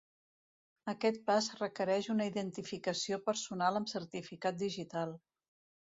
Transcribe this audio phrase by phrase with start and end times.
[0.93, 5.19] Aquest pas requereix una identificació personal amb certificat digital.